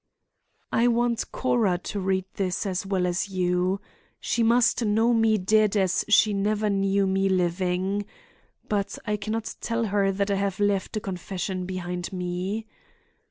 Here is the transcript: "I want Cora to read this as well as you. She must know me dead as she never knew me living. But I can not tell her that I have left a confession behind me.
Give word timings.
"I 0.71 0.87
want 0.87 1.31
Cora 1.31 1.77
to 1.77 1.99
read 1.99 2.25
this 2.33 2.65
as 2.65 2.87
well 2.87 3.05
as 3.05 3.29
you. 3.29 3.79
She 4.19 4.41
must 4.41 4.83
know 4.83 5.13
me 5.13 5.37
dead 5.37 5.77
as 5.77 6.03
she 6.09 6.33
never 6.33 6.71
knew 6.71 7.05
me 7.05 7.29
living. 7.29 8.07
But 8.67 8.97
I 9.05 9.15
can 9.15 9.31
not 9.31 9.53
tell 9.61 9.85
her 9.85 10.11
that 10.11 10.31
I 10.31 10.35
have 10.37 10.59
left 10.59 10.97
a 10.97 11.01
confession 11.01 11.67
behind 11.67 12.11
me. 12.11 12.65